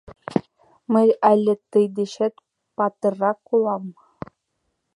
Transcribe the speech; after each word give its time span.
Мый 0.93 1.09
але 1.29 1.53
тый 1.71 1.85
дечет 1.95 2.33
патыррак 2.75 3.39
улам. 3.53 3.85